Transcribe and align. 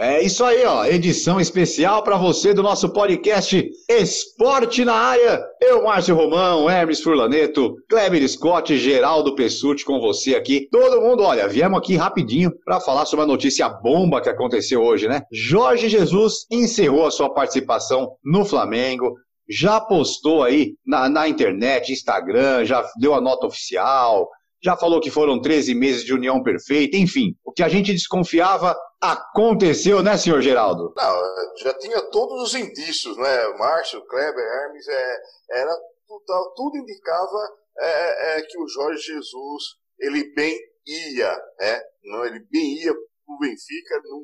É 0.00 0.22
isso 0.22 0.44
aí, 0.44 0.64
ó. 0.64 0.84
Edição 0.84 1.40
especial 1.40 2.04
para 2.04 2.16
você 2.16 2.54
do 2.54 2.62
nosso 2.62 2.88
podcast 2.90 3.68
Esporte 3.88 4.84
na 4.84 4.94
Área. 4.94 5.44
Eu, 5.60 5.82
Márcio 5.82 6.14
Romão, 6.14 6.70
Hermes 6.70 7.00
Furlaneto, 7.00 7.74
Kleber 7.88 8.28
Scott, 8.28 8.78
Geraldo 8.78 9.34
Pessuti 9.34 9.84
com 9.84 9.98
você 9.98 10.36
aqui. 10.36 10.68
Todo 10.70 11.00
mundo, 11.00 11.24
olha, 11.24 11.48
viemos 11.48 11.80
aqui 11.80 11.96
rapidinho 11.96 12.52
para 12.64 12.78
falar 12.78 13.06
sobre 13.06 13.24
a 13.24 13.26
notícia 13.26 13.68
bomba 13.68 14.20
que 14.20 14.28
aconteceu 14.28 14.80
hoje, 14.80 15.08
né? 15.08 15.22
Jorge 15.32 15.88
Jesus 15.88 16.46
encerrou 16.48 17.04
a 17.04 17.10
sua 17.10 17.34
participação 17.34 18.12
no 18.24 18.44
Flamengo. 18.44 19.16
Já 19.50 19.80
postou 19.80 20.44
aí 20.44 20.74
na, 20.86 21.08
na 21.08 21.28
internet, 21.28 21.92
Instagram, 21.92 22.64
já 22.64 22.88
deu 23.00 23.14
a 23.14 23.20
nota 23.20 23.48
oficial, 23.48 24.28
já 24.62 24.76
falou 24.76 25.00
que 25.00 25.10
foram 25.10 25.40
13 25.40 25.74
meses 25.74 26.04
de 26.04 26.14
união 26.14 26.40
perfeita, 26.40 26.96
enfim, 26.96 27.34
o 27.44 27.52
que 27.52 27.64
a 27.64 27.68
gente 27.68 27.92
desconfiava 27.92 28.76
aconteceu, 29.00 30.02
né, 30.02 30.16
senhor 30.16 30.40
Geraldo? 30.40 30.92
Não, 30.96 31.56
já 31.58 31.74
tinha 31.78 32.00
todos 32.10 32.42
os 32.42 32.54
indícios, 32.54 33.16
né? 33.16 33.48
Márcio, 33.58 34.04
Kleber, 34.06 34.44
Hermes, 34.44 34.88
é, 34.88 35.16
era 35.50 35.74
tudo, 36.06 36.52
tudo 36.56 36.78
indicava 36.78 37.58
é, 37.78 38.38
é, 38.38 38.42
que 38.42 38.58
o 38.58 38.68
Jorge 38.68 39.00
Jesus 39.00 39.62
ele 39.98 40.32
bem 40.34 40.56
ia, 40.86 41.36
né? 41.58 41.82
Não, 42.04 42.24
ele 42.24 42.40
bem 42.50 42.82
ia 42.82 42.92
pro 42.92 43.38
Benfica, 43.40 44.00
não, 44.04 44.20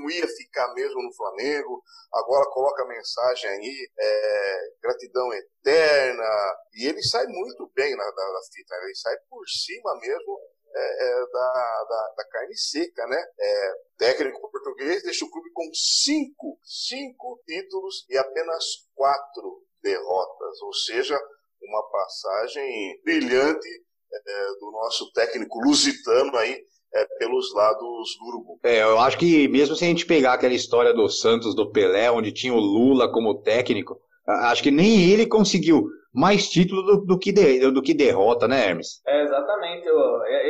não 0.00 0.10
ia 0.10 0.26
ficar 0.26 0.72
mesmo 0.74 1.02
no 1.02 1.14
Flamengo. 1.14 1.82
Agora 2.12 2.50
coloca 2.50 2.82
a 2.82 2.88
mensagem 2.88 3.50
aí, 3.50 3.90
é, 3.98 4.58
gratidão 4.82 5.32
eterna. 5.32 6.24
E 6.74 6.86
ele 6.86 7.02
sai 7.02 7.26
muito 7.26 7.70
bem 7.74 7.96
na, 7.96 8.04
da, 8.04 8.10
da 8.10 8.40
fita, 8.52 8.74
ele 8.82 8.94
sai 8.94 9.16
por 9.28 9.44
cima 9.48 9.98
mesmo 10.00 10.38
é, 10.76 11.04
é, 11.04 11.26
da, 11.32 11.84
da, 11.88 12.14
da, 12.16 12.24
carne 12.30 12.56
seca, 12.56 13.06
né? 13.06 13.24
É, 13.38 13.72
técnico 13.98 14.50
português 14.50 15.02
deixa 15.04 15.24
o 15.24 15.30
clube 15.30 15.50
com 15.52 15.70
cinco, 15.72 16.58
cinco 16.64 17.40
títulos 17.46 18.04
e 18.10 18.18
apenas 18.18 18.64
quatro 18.94 19.62
derrotas, 19.82 20.62
ou 20.62 20.72
seja, 20.72 21.18
uma 21.62 21.82
passagem 21.90 23.00
brilhante 23.04 23.68
é, 24.12 24.46
do 24.60 24.70
nosso 24.72 25.12
técnico 25.12 25.60
lusitano 25.60 26.36
aí 26.36 26.60
é, 26.94 27.06
pelos 27.18 27.54
lados 27.54 28.16
do 28.18 28.26
Urubu. 28.28 28.58
É, 28.64 28.82
eu 28.82 28.98
acho 28.98 29.18
que 29.18 29.46
mesmo 29.48 29.76
se 29.76 29.84
a 29.84 29.88
gente 29.88 30.06
pegar 30.06 30.34
aquela 30.34 30.54
história 30.54 30.92
do 30.92 31.08
Santos, 31.08 31.54
do 31.54 31.70
Pelé, 31.70 32.10
onde 32.10 32.32
tinha 32.32 32.52
o 32.52 32.58
Lula 32.58 33.10
como 33.12 33.42
técnico, 33.42 34.00
acho 34.26 34.62
que 34.62 34.70
nem 34.70 35.10
ele 35.10 35.26
conseguiu 35.26 35.88
mais 36.14 36.48
título 36.48 36.82
do, 36.82 37.04
do, 37.04 37.18
que, 37.18 37.32
de, 37.32 37.70
do 37.70 37.82
que 37.82 37.92
derrota, 37.92 38.46
né, 38.46 38.68
Hermes? 38.68 39.02
É, 39.06 39.22
exatamente. 39.22 39.88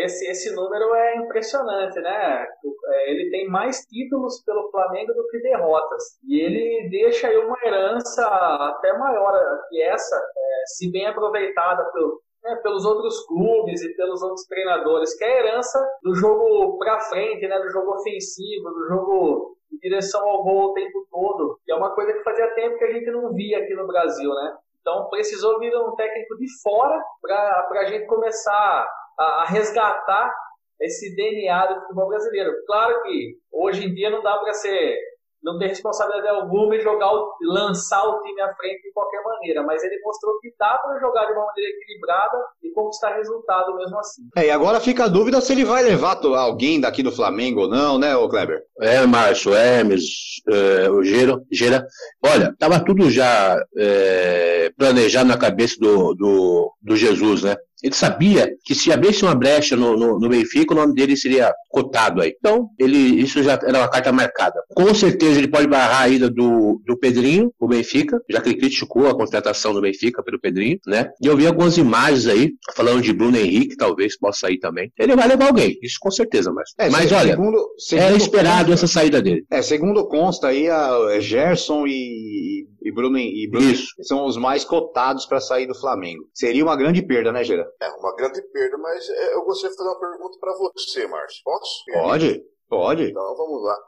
Esse, 0.04 0.26
esse 0.30 0.54
número 0.54 0.94
é 0.94 1.16
impressionante, 1.16 1.98
né? 2.00 2.46
É, 2.86 3.10
ele 3.10 3.30
tem 3.30 3.48
mais 3.48 3.80
títulos 3.86 4.42
pelo 4.44 4.70
Flamengo 4.70 5.14
do 5.14 5.26
que 5.28 5.38
derrotas. 5.38 6.18
E 6.28 6.38
ele 6.38 6.88
deixa 6.90 7.28
aí 7.28 7.38
uma 7.38 7.56
herança 7.64 8.26
até 8.26 8.97
maior 8.98 9.32
que 9.70 9.80
essa, 9.80 10.16
é, 10.16 10.62
se 10.66 10.92
bem 10.92 11.06
aproveitada 11.06 11.82
pelo, 11.92 12.20
né, 12.44 12.56
pelos 12.56 12.84
outros 12.84 13.26
clubes 13.26 13.82
e 13.82 13.94
pelos 13.97 14.22
outros 14.22 14.47
treinadores, 14.47 15.16
que 15.16 15.24
é 15.24 15.28
a 15.28 15.38
herança 15.47 15.82
do 16.03 16.14
jogo 16.14 16.76
para 16.76 17.00
frente, 17.00 17.48
né, 17.48 17.58
do 17.58 17.70
jogo 17.70 17.94
ofensivo, 17.94 18.69
do 18.69 18.86
jogo 18.86 19.56
em 19.72 19.78
direção 19.78 20.28
ao 20.28 20.44
gol 20.44 20.70
o 20.70 20.72
tempo 20.74 21.06
todo, 21.10 21.58
que 21.64 21.72
é 21.72 21.74
uma 21.74 21.94
coisa 21.94 22.12
que 22.12 22.22
fazia 22.22 22.54
tempo 22.54 22.76
que 22.76 22.84
a 22.84 22.92
gente 22.92 23.10
não 23.10 23.32
via 23.32 23.58
aqui 23.58 23.74
no 23.74 23.86
Brasil, 23.86 24.28
né? 24.30 24.56
Então 24.84 25.09
precisou 25.09 25.59
vir 25.59 25.75
um 25.75 25.97
técnico 25.97 26.37
de 26.37 26.45
fora 26.62 27.03
para 27.22 27.81
a 27.81 27.84
gente 27.87 28.06
começar 28.06 28.87
a, 29.19 29.25
a 29.25 29.45
resgatar 29.47 30.31
esse 30.78 31.17
DNA 31.17 31.67
do 31.69 31.81
futebol 31.81 32.09
brasileiro. 32.09 32.53
Claro 32.67 33.03
que 33.03 33.39
hoje 33.50 33.87
em 33.87 33.95
dia 33.95 34.11
não 34.11 34.22
dá 34.22 34.37
para 34.37 34.53
ser 34.53 34.99
não 35.44 35.59
ter 35.59 35.69
responsabilidade 35.69 36.37
alguma 36.37 36.75
e 36.75 36.81
jogar 36.81 37.12
o, 37.12 37.34
lançar 37.43 38.03
o 38.03 38.22
time 38.22 38.41
à 38.41 38.55
frente 38.55 38.82
de 38.82 38.93
qualquer 38.93 39.22
maneira, 39.22 39.62
mas 39.62 39.84
ele 39.84 40.00
mostrou 40.03 40.41
que 40.41 40.53
dá 40.59 40.78
para 40.78 40.99
jogar 40.99 41.27
de 41.27 41.32
uma 41.32 41.44
maneira 41.44 41.71
equilibrada 41.71 42.38
e 42.62 42.71
conquistar 42.71 43.16
resultado 43.16 43.77
mesmo 43.77 43.99
assim. 43.99 44.22
É, 44.37 44.47
e 44.47 44.50
agora 44.50 44.81
fica 44.81 45.04
a 45.04 45.09
dúvida 45.09 45.41
se 45.41 45.53
ele 45.53 45.65
vai 45.65 45.83
levar 45.83 46.19
alguém 46.25 46.81
daqui 46.81 47.03
do 47.03 47.12
Flamengo 47.12 47.62
ou 47.62 47.69
não, 47.69 47.99
né, 47.99 48.16
ô 48.16 48.28
Kleber? 48.28 48.62
É, 48.81 49.04
Márcio, 49.06 49.54
Hermes, 49.54 50.03
é, 50.49 50.91
o 50.91 51.03
Gera, 51.04 51.38
Gera. 51.53 51.87
Olha, 52.25 52.54
tava 52.59 52.83
tudo 52.83 53.10
já 53.10 53.62
é, 53.77 54.72
planejado 54.78 55.28
na 55.28 55.37
cabeça 55.37 55.77
do, 55.78 56.15
do, 56.15 56.72
do 56.81 56.97
Jesus, 56.97 57.43
né? 57.43 57.56
Ele 57.82 57.94
sabia 57.94 58.50
que 58.64 58.74
se 58.74 58.92
abrisse 58.92 59.22
uma 59.22 59.34
brecha 59.34 59.76
no, 59.76 59.96
no, 59.96 60.18
no, 60.18 60.28
Benfica, 60.28 60.72
o 60.72 60.76
nome 60.76 60.94
dele 60.94 61.16
seria 61.16 61.52
cotado 61.68 62.22
aí. 62.22 62.34
Então, 62.38 62.68
ele, 62.78 62.96
isso 62.96 63.42
já 63.42 63.52
era 63.52 63.78
uma 63.78 63.88
carta 63.88 64.12
marcada. 64.12 64.54
Com 64.74 64.94
certeza 64.94 65.38
ele 65.38 65.48
pode 65.48 65.66
barrar 65.66 66.02
a 66.02 66.08
ida 66.08 66.30
do, 66.30 66.80
do 66.86 66.98
Pedrinho, 66.98 67.52
o 67.58 67.68
Benfica, 67.68 68.18
já 68.30 68.40
que 68.40 68.50
ele 68.50 68.58
criticou 68.58 69.08
a 69.08 69.14
contratação 69.14 69.74
do 69.74 69.80
Benfica 69.80 70.22
pelo 70.22 70.40
Pedrinho, 70.40 70.78
né? 70.86 71.10
E 71.22 71.26
eu 71.26 71.36
vi 71.36 71.46
algumas 71.46 71.76
imagens 71.76 72.26
aí, 72.26 72.52
falando 72.74 73.02
de 73.02 73.12
Bruno 73.12 73.36
Henrique, 73.36 73.76
talvez 73.76 74.18
possa 74.18 74.41
sair 74.41 74.58
também. 74.58 74.91
Ele 74.98 75.16
vai 75.16 75.28
levar 75.28 75.46
alguém, 75.46 75.78
isso 75.82 75.98
com 76.00 76.10
certeza, 76.10 76.52
mas. 76.52 76.70
É, 76.78 76.88
mas 76.91 77.12
olha, 77.12 77.32
segundo, 77.32 77.68
segundo 77.78 78.04
era 78.04 78.16
esperado 78.16 78.70
consta, 78.70 78.72
essa 78.72 78.86
saída 78.86 79.20
dele. 79.20 79.44
É, 79.50 79.62
segundo 79.62 80.06
consta 80.06 80.48
aí, 80.48 80.68
a 80.68 81.20
Gerson 81.20 81.86
e, 81.86 82.66
e 82.82 82.92
Bruno, 82.92 83.18
e 83.18 83.48
Bruno 83.50 83.70
isso. 83.70 83.88
são 84.02 84.24
os 84.26 84.36
mais 84.36 84.64
cotados 84.64 85.26
para 85.26 85.41
sair 85.41 85.66
do 85.66 85.74
Flamengo. 85.74 86.24
Seria 86.32 86.64
uma 86.64 86.76
grande 86.76 87.02
perda, 87.02 87.32
né, 87.32 87.44
É 87.80 87.88
uma 87.91 88.14
grande 88.14 88.42
perda, 88.42 88.78
mas 88.78 89.08
é, 89.08 89.34
eu 89.34 89.44
gostaria 89.44 89.70
de 89.70 89.76
fazer 89.76 89.88
uma 89.88 90.00
pergunta 90.00 90.38
para 90.41 90.56
você, 90.56 91.06
Márcio. 91.06 91.42
Posso? 91.44 91.84
Pode, 91.92 92.44
pode. 92.69 93.02
Então 93.10 93.36
vamos 93.36 93.62
lá. 93.62 93.78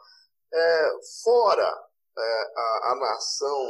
É, 0.53 0.91
fora 1.23 1.87
é, 2.19 2.47
a, 2.57 2.93
a, 2.93 2.97
nação 2.97 3.67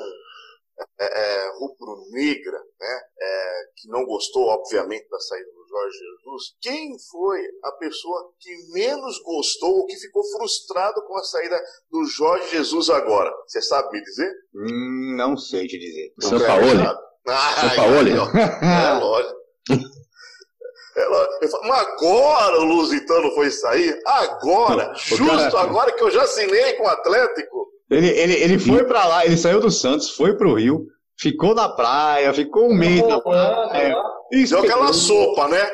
é, 1.01 1.05
é 1.05 1.53
rubro-negra, 1.59 2.59
né, 2.81 3.01
é, 3.21 3.63
que 3.77 3.89
não 3.89 4.05
gostou, 4.05 4.45
obviamente, 4.45 5.09
da 5.09 5.19
saída 5.19 5.51
do 5.51 5.69
Jorge 5.69 5.99
Jesus, 5.99 6.57
quem 6.61 6.97
foi 7.11 7.41
a 7.65 7.73
pessoa 7.73 8.33
que 8.39 8.73
menos 8.73 9.21
gostou 9.23 9.79
ou 9.79 9.87
que 9.87 9.97
ficou 9.97 10.23
frustrado 10.37 11.03
com 11.07 11.17
a 11.17 11.25
saída 11.25 11.61
do 11.91 12.05
Jorge 12.05 12.51
Jesus 12.51 12.91
agora? 12.91 13.33
Você 13.47 13.63
sabe 13.63 13.91
me 13.93 14.03
dizer? 14.03 14.33
Hum, 14.55 15.17
não 15.17 15.37
sei 15.37 15.67
te 15.67 15.79
dizer. 15.79 16.13
São 16.21 16.39
Paulo? 16.39 16.65
Ah, 17.27 17.55
São 17.61 17.77
Paulo? 17.77 17.97
É 17.99 18.99
lógico. 19.01 19.37
Ela, 21.07 21.29
falo, 21.51 21.69
mas 21.69 21.87
agora 21.87 22.61
o 22.61 22.65
Lusitano 22.65 23.31
foi 23.35 23.51
sair? 23.51 23.99
Agora, 24.05 24.93
justo 24.97 25.27
cara... 25.27 25.61
agora 25.61 25.93
que 25.93 26.03
eu 26.03 26.11
já 26.11 26.23
assinei 26.23 26.73
com 26.75 26.85
o 26.85 26.89
Atlético. 26.89 27.67
Ele, 27.89 28.09
ele, 28.09 28.33
ele 28.35 28.59
foi 28.59 28.85
para 28.85 29.07
lá, 29.07 29.25
ele 29.25 29.37
saiu 29.37 29.61
do 29.61 29.71
Santos, 29.71 30.11
foi 30.11 30.37
pro 30.37 30.55
Rio, 30.55 30.87
ficou 31.19 31.55
na 31.55 31.69
praia, 31.69 32.35
ficou 32.35 32.69
um 32.69 32.75
mês 32.75 33.07
na 33.07 33.21
praia. 33.21 33.95
Isso, 34.33 34.55
Deu 34.55 34.65
aquela 34.65 34.93
sopa, 34.93 35.47
né? 35.49 35.65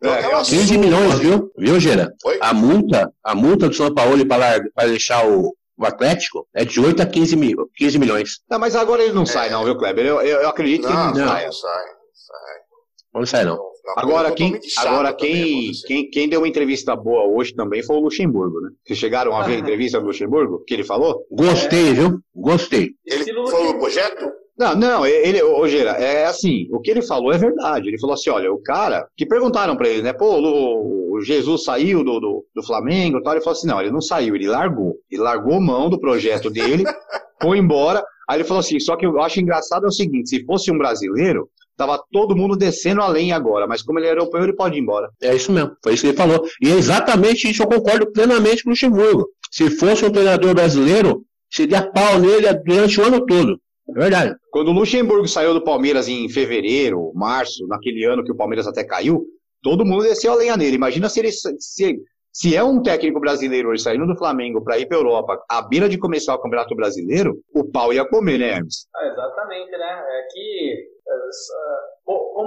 Deu 0.00 0.12
é, 0.12 0.36
15 0.38 0.66
sopa. 0.66 0.80
milhões, 0.80 1.18
viu? 1.18 1.52
Viu, 1.58 1.78
Gera? 1.78 2.12
A 2.40 2.54
multa, 2.54 3.12
a 3.22 3.34
multa 3.34 3.68
do 3.68 3.74
São 3.74 3.94
Paulo 3.94 4.26
para, 4.26 4.62
para 4.74 4.88
deixar 4.88 5.26
o, 5.28 5.54
o 5.78 5.84
Atlético 5.84 6.48
é 6.54 6.64
de 6.64 6.80
8 6.80 7.02
a 7.02 7.06
15, 7.06 7.36
mil, 7.36 7.70
15 7.74 7.98
milhões. 7.98 8.40
Não, 8.50 8.58
mas 8.58 8.74
agora 8.74 9.02
ele 9.02 9.12
não 9.12 9.22
é. 9.22 9.26
sai, 9.26 9.50
não, 9.50 9.64
viu, 9.64 9.76
Kleber? 9.76 10.06
Eu, 10.06 10.22
eu, 10.22 10.40
eu 10.40 10.48
acredito 10.48 10.86
que 10.86 10.92
não, 10.92 11.10
ele 11.10 11.18
não, 11.18 11.28
sai. 11.28 11.44
Não 11.44 11.52
sai, 11.52 11.84
sai. 12.14 12.56
Não 13.14 13.26
sai, 13.26 13.44
não. 13.44 13.58
Agora, 13.96 14.30
quem, 14.30 14.58
agora 14.78 15.12
quem, 15.12 15.72
quem, 15.86 16.10
quem 16.10 16.28
deu 16.28 16.40
uma 16.40 16.48
entrevista 16.48 16.94
boa 16.94 17.24
hoje 17.24 17.54
também 17.54 17.82
foi 17.82 17.96
o 17.96 18.00
Luxemburgo, 18.00 18.60
né? 18.60 18.70
Vocês 18.84 18.98
chegaram 18.98 19.34
a 19.34 19.42
ver 19.42 19.56
a 19.56 19.58
entrevista 19.58 19.98
do 19.98 20.06
Luxemburgo? 20.06 20.62
Que 20.66 20.74
ele 20.74 20.84
falou? 20.84 21.26
Gostei, 21.30 21.92
viu? 21.94 22.20
Gostei. 22.34 22.90
Ele 23.04 23.24
falou 23.50 23.72
do 23.72 23.78
projeto? 23.78 24.30
Não, 24.60 24.74
não, 24.76 25.06
ele, 25.06 25.42
ô 25.42 25.66
Gera, 25.66 25.92
é 25.92 26.26
assim, 26.26 26.68
o 26.70 26.80
que 26.80 26.90
ele 26.90 27.00
falou 27.00 27.32
é 27.32 27.38
verdade. 27.38 27.88
Ele 27.88 27.98
falou 27.98 28.12
assim: 28.12 28.28
olha, 28.28 28.52
o 28.52 28.62
cara, 28.62 29.08
que 29.16 29.24
perguntaram 29.24 29.74
para 29.74 29.88
ele, 29.88 30.02
né? 30.02 30.12
Pô, 30.12 30.38
o, 30.38 31.14
o 31.16 31.20
Jesus 31.22 31.64
saiu 31.64 32.04
do, 32.04 32.20
do, 32.20 32.44
do 32.54 32.62
Flamengo 32.62 33.18
e 33.18 33.22
tal. 33.22 33.32
Ele 33.32 33.42
falou 33.42 33.56
assim: 33.56 33.66
não, 33.66 33.80
ele 33.80 33.90
não 33.90 34.02
saiu, 34.02 34.36
ele 34.36 34.46
largou. 34.46 34.96
Ele 35.10 35.22
largou 35.22 35.58
mão 35.62 35.88
do 35.88 35.98
projeto 35.98 36.50
dele, 36.50 36.84
foi 37.40 37.56
embora. 37.56 38.04
Aí 38.28 38.36
ele 38.36 38.44
falou 38.44 38.60
assim: 38.60 38.78
só 38.78 38.96
que 38.96 39.06
eu 39.06 39.18
acho 39.18 39.40
engraçado 39.40 39.86
é 39.86 39.88
o 39.88 39.92
seguinte: 39.92 40.28
se 40.28 40.44
fosse 40.44 40.70
um 40.70 40.76
brasileiro, 40.76 41.48
Tava 41.80 41.98
todo 42.12 42.36
mundo 42.36 42.58
descendo 42.58 43.00
a 43.00 43.08
lenha 43.08 43.34
agora, 43.34 43.66
mas 43.66 43.80
como 43.80 43.98
ele 43.98 44.06
é 44.06 44.10
europeu, 44.10 44.42
ele 44.42 44.52
pode 44.52 44.76
ir 44.76 44.82
embora. 44.82 45.08
É 45.22 45.34
isso 45.34 45.50
mesmo, 45.50 45.74
foi 45.82 45.94
isso 45.94 46.02
que 46.02 46.08
ele 46.08 46.16
falou. 46.16 46.44
E 46.62 46.68
é 46.68 46.74
exatamente 46.74 47.50
isso, 47.50 47.62
eu 47.62 47.66
concordo 47.66 48.12
plenamente 48.12 48.62
com 48.62 48.68
o 48.68 48.72
Luxemburgo. 48.72 49.26
Se 49.50 49.70
fosse 49.70 50.04
um 50.04 50.10
treinador 50.10 50.54
brasileiro, 50.54 51.24
seria 51.50 51.90
pau 51.90 52.18
nele 52.18 52.52
durante 52.66 53.00
o 53.00 53.04
ano 53.04 53.24
todo. 53.24 53.58
É 53.88 53.98
verdade. 53.98 54.36
Quando 54.50 54.68
o 54.68 54.72
Luxemburgo 54.72 55.26
saiu 55.26 55.54
do 55.54 55.64
Palmeiras 55.64 56.06
em 56.06 56.28
fevereiro, 56.28 57.12
março, 57.14 57.66
naquele 57.66 58.04
ano 58.04 58.22
que 58.22 58.30
o 58.30 58.36
Palmeiras 58.36 58.66
até 58.66 58.84
caiu, 58.84 59.24
todo 59.62 59.86
mundo 59.86 60.02
desceu 60.02 60.32
a 60.32 60.36
lenha 60.36 60.58
nele. 60.58 60.76
Imagina 60.76 61.08
se 61.08 61.20
ele 61.20 61.32
se, 61.32 61.96
se 62.30 62.54
é 62.54 62.62
um 62.62 62.82
técnico 62.82 63.18
brasileiro 63.18 63.70
hoje 63.70 63.82
saindo 63.82 64.06
do 64.06 64.18
Flamengo 64.18 64.62
para 64.62 64.78
ir 64.78 64.86
para 64.86 64.98
Europa, 64.98 65.42
à 65.48 65.62
beira 65.62 65.88
de 65.88 65.96
começar 65.96 66.34
o 66.34 66.42
Campeonato 66.42 66.76
Brasileiro, 66.76 67.38
o 67.54 67.64
pau 67.64 67.90
ia 67.90 68.06
comer, 68.06 68.38
né, 68.38 68.50
Hermes? 68.50 68.86
Ah, 68.94 69.06
exatamente, 69.06 69.70
né? 69.70 70.04
É 70.06 70.26
que 70.30 71.00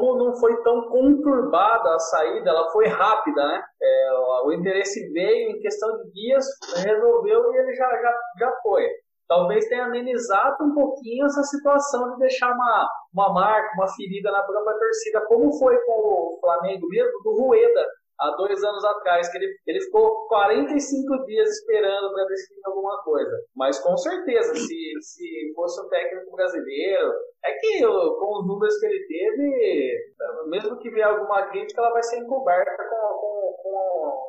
como 0.03 0.17
não 0.17 0.35
foi 0.35 0.61
tão 0.63 0.89
conturbada 0.89 1.95
a 1.95 1.99
saída, 1.99 2.49
ela 2.49 2.69
foi 2.71 2.87
rápida, 2.87 3.41
né? 3.47 3.63
É, 3.81 4.09
o 4.45 4.51
interesse 4.51 5.09
veio 5.13 5.51
em 5.51 5.59
questão 5.61 5.97
de 5.97 6.11
dias, 6.11 6.45
resolveu 6.83 7.53
e 7.53 7.57
ele 7.57 7.73
já, 7.73 7.89
já, 8.01 8.13
já 8.39 8.51
foi 8.61 8.85
talvez 9.25 9.67
tenha 9.67 9.85
amenizado 9.85 10.63
um 10.63 10.75
pouquinho 10.75 11.25
essa 11.25 11.41
situação 11.43 12.11
de 12.11 12.19
deixar 12.19 12.51
uma, 12.53 12.89
uma 13.13 13.33
marca, 13.33 13.73
uma 13.75 13.87
ferida 13.87 14.31
na 14.31 14.43
própria 14.43 14.77
torcida, 14.77 15.25
como 15.25 15.51
foi 15.57 15.75
com 15.85 15.91
o 15.91 16.37
Flamengo 16.39 16.87
mesmo, 16.87 17.23
do 17.23 17.33
Rueda, 17.35 17.87
há 18.19 18.31
dois 18.37 18.63
anos 18.63 18.83
atrás, 18.85 19.29
que 19.29 19.37
ele, 19.37 19.55
ele 19.67 19.81
ficou 19.81 20.27
45 20.27 21.25
dias 21.25 21.49
esperando 21.49 22.13
para 22.13 22.25
decidir 22.25 22.61
alguma 22.65 23.01
coisa. 23.03 23.31
Mas 23.55 23.79
com 23.79 23.97
certeza, 23.97 24.55
se, 24.55 24.93
se 25.01 25.53
fosse 25.55 25.81
um 25.81 25.89
técnico 25.89 26.35
brasileiro, 26.35 27.13
é 27.43 27.53
que 27.53 27.81
com 27.81 28.39
os 28.39 28.47
números 28.47 28.77
que 28.79 28.85
ele 28.85 29.07
teve, 29.07 30.13
mesmo 30.47 30.77
que 30.79 30.89
vier 30.89 31.07
alguma 31.07 31.43
crítica, 31.47 31.81
ela 31.81 31.91
vai 31.91 32.03
ser 32.03 32.17
encoberta 32.17 32.83
com, 32.89 33.17
com, 33.17 33.57
com 33.61 34.23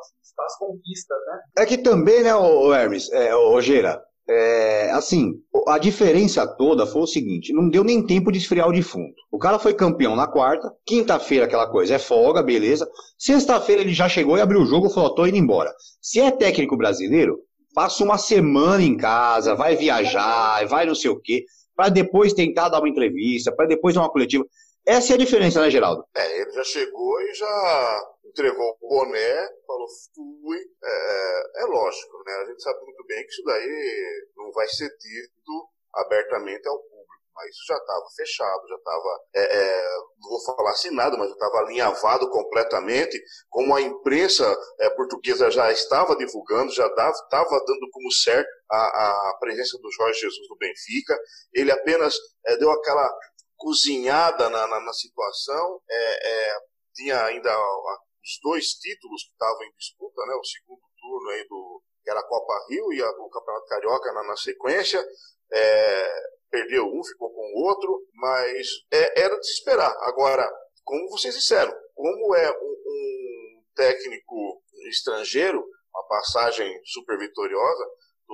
as, 0.00 0.46
as, 0.46 0.58
conquistas, 0.58 1.18
né? 1.26 1.40
É 1.58 1.66
que 1.66 1.78
também, 1.78 2.22
né, 2.22 2.34
o 2.34 2.72
Hermes, 2.72 3.10
é, 3.12 3.34
o 3.34 3.60
Gera, 3.60 4.02
é, 4.28 4.90
assim, 4.92 5.34
a 5.66 5.78
diferença 5.78 6.46
toda 6.46 6.86
foi 6.86 7.02
o 7.02 7.06
seguinte: 7.06 7.52
não 7.52 7.68
deu 7.68 7.82
nem 7.82 8.04
tempo 8.06 8.30
de 8.30 8.38
esfriar 8.38 8.68
o 8.68 8.72
defunto. 8.72 9.14
O 9.30 9.38
cara 9.38 9.58
foi 9.58 9.74
campeão 9.74 10.14
na 10.14 10.26
quarta, 10.26 10.72
quinta-feira 10.86 11.46
aquela 11.46 11.68
coisa 11.68 11.94
é 11.96 11.98
folga, 11.98 12.42
beleza. 12.42 12.88
Sexta-feira 13.18 13.82
ele 13.82 13.92
já 13.92 14.08
chegou 14.08 14.36
e 14.36 14.40
abriu 14.40 14.60
o 14.60 14.66
jogo 14.66 14.86
e 14.86 14.92
falou: 14.92 15.14
tô 15.14 15.26
indo 15.26 15.36
embora. 15.36 15.72
Se 16.00 16.20
é 16.20 16.30
técnico 16.30 16.76
brasileiro, 16.76 17.38
passa 17.74 18.04
uma 18.04 18.18
semana 18.18 18.82
em 18.82 18.96
casa, 18.96 19.54
vai 19.54 19.76
viajar, 19.76 20.66
vai 20.66 20.86
não 20.86 20.94
sei 20.94 21.10
o 21.10 21.20
quê, 21.20 21.44
para 21.74 21.88
depois 21.88 22.32
tentar 22.32 22.68
dar 22.68 22.78
uma 22.78 22.88
entrevista, 22.88 23.50
para 23.50 23.66
depois 23.66 23.94
dar 23.94 24.02
uma 24.02 24.10
coletiva. 24.10 24.44
Essa 24.86 25.12
é 25.12 25.14
a 25.14 25.18
diferença, 25.18 25.60
né, 25.60 25.70
Geraldo? 25.70 26.04
É, 26.14 26.40
ele 26.40 26.50
já 26.50 26.64
chegou 26.64 27.20
e 27.22 27.34
já 27.34 28.02
entregou 28.24 28.76
o 28.80 28.88
boné, 28.88 29.48
falou 29.66 29.86
fui. 30.14 30.58
É, 30.82 31.60
é, 31.60 31.62
é, 31.62 31.64
lógico, 31.66 32.22
né? 32.26 32.32
A 32.34 32.46
gente 32.46 32.62
sabe 32.62 32.80
muito 32.84 33.04
bem 33.06 33.24
que 33.24 33.30
isso 33.30 33.42
daí 33.44 34.26
não 34.36 34.50
vai 34.52 34.66
ser 34.68 34.88
dito 34.88 35.68
abertamente 35.94 36.66
ao 36.66 36.78
público. 36.78 37.02
Mas 37.34 37.48
isso 37.50 37.64
já 37.66 37.76
estava 37.76 38.04
fechado, 38.14 38.68
já 38.68 38.74
estava, 38.76 39.20
é, 39.34 39.56
é, 39.56 39.96
não 40.20 40.30
vou 40.30 40.44
falar 40.44 40.70
assinado, 40.70 41.16
mas 41.16 41.28
já 41.28 41.34
estava 41.34 41.58
alinhavado 41.60 42.28
completamente, 42.28 43.18
como 43.48 43.74
a 43.74 43.80
imprensa 43.80 44.54
é, 44.80 44.90
portuguesa 44.90 45.50
já 45.50 45.72
estava 45.72 46.14
divulgando, 46.14 46.72
já 46.72 46.86
estava 46.86 47.64
dando 47.66 47.88
como 47.90 48.12
certo 48.12 48.48
a, 48.70 49.30
a, 49.30 49.38
presença 49.40 49.78
do 49.78 49.90
Jorge 49.92 50.20
Jesus 50.20 50.48
no 50.48 50.56
Benfica. 50.56 51.18
Ele 51.54 51.70
apenas 51.70 52.14
é, 52.46 52.56
deu 52.58 52.70
aquela 52.70 53.10
cozinhada 53.62 54.50
na, 54.50 54.66
na, 54.66 54.80
na 54.80 54.92
situação, 54.92 55.80
é, 55.88 56.28
é, 56.28 56.58
tinha 56.94 57.24
ainda 57.24 57.48
os 57.48 58.40
dois 58.42 58.74
títulos 58.74 59.22
que 59.22 59.30
estavam 59.30 59.62
em 59.62 59.72
disputa, 59.78 60.26
né? 60.26 60.34
O 60.34 60.44
segundo 60.44 60.82
turno 61.00 61.30
aí 61.30 61.46
do 61.48 61.82
que 62.02 62.10
era 62.10 62.18
a 62.18 62.26
Copa 62.26 62.66
Rio 62.68 62.92
e 62.92 63.00
a, 63.00 63.08
o 63.08 63.30
Campeonato 63.30 63.66
Carioca 63.66 64.12
na, 64.12 64.24
na 64.24 64.36
sequência. 64.36 65.04
É, 65.52 66.22
perdeu 66.50 66.86
um, 66.86 67.04
ficou 67.04 67.32
com 67.32 67.40
o 67.40 67.64
outro, 67.68 68.04
mas 68.14 68.66
é, 68.90 69.22
era 69.22 69.38
de 69.38 69.46
se 69.46 69.52
esperar. 69.52 69.94
Agora, 70.00 70.50
como 70.82 71.08
vocês 71.10 71.34
disseram, 71.34 71.72
como 71.94 72.34
é 72.34 72.50
um, 72.50 72.82
um 72.86 73.64
técnico 73.76 74.60
estrangeiro, 74.90 75.64
uma 75.94 76.06
passagem 76.08 76.80
super 76.84 77.16
vitoriosa, 77.16 77.86